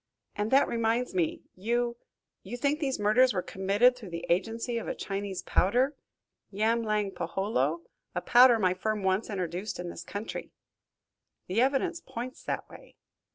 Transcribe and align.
And 0.35 0.49
that 0.49 0.67
reminds 0.67 1.13
me, 1.13 1.43
you 1.55 1.95
you 2.41 2.57
think 2.57 2.79
these 2.79 2.97
murders 2.97 3.33
were 3.35 3.43
committed 3.43 3.95
through 3.95 4.09
the 4.09 4.25
agency 4.29 4.79
of 4.79 4.87
a 4.87 4.95
Chinese 4.95 5.43
powder 5.43 5.95
yamlang 6.51 7.11
peholo 7.13 7.83
a 8.15 8.21
powder 8.21 8.57
my 8.57 8.73
firm 8.73 9.03
once 9.03 9.29
introduced 9.29 9.77
in 9.79 9.91
this 9.91 10.03
country." 10.03 10.49
"The 11.45 11.61
evidence 11.61 12.01
points 12.01 12.41
that 12.45 12.67
way." 12.67 12.95